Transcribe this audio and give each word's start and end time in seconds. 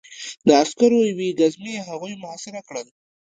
د 0.47 0.49
عسکرو 0.61 0.99
یوې 1.11 1.29
ګزمې 1.39 1.75
هغوی 1.87 2.13
محاصره 2.21 2.61
کړل 2.67 2.87